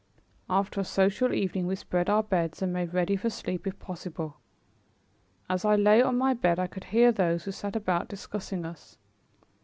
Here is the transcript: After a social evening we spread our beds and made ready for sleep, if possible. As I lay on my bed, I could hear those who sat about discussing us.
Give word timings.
After 0.49 0.81
a 0.81 0.83
social 0.83 1.31
evening 1.31 1.67
we 1.67 1.75
spread 1.75 2.09
our 2.09 2.23
beds 2.23 2.63
and 2.63 2.73
made 2.73 2.91
ready 2.91 3.15
for 3.15 3.29
sleep, 3.29 3.67
if 3.67 3.77
possible. 3.77 4.37
As 5.47 5.63
I 5.63 5.75
lay 5.75 6.01
on 6.01 6.17
my 6.17 6.33
bed, 6.33 6.57
I 6.57 6.65
could 6.65 6.85
hear 6.85 7.11
those 7.11 7.43
who 7.43 7.51
sat 7.51 7.75
about 7.75 8.07
discussing 8.07 8.65
us. 8.65 8.97